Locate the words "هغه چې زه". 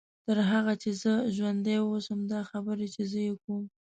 0.51-1.13